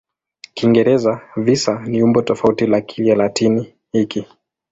Kiingereza 0.53 1.21
"visa" 1.35 1.81
ni 1.87 2.03
umbo 2.03 2.21
tofauti 2.21 2.67
la 2.67 2.81
Kilatini 2.81 3.73
hiki. 3.91 4.25